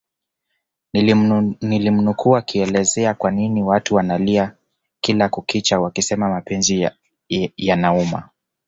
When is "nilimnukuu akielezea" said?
1.61-3.13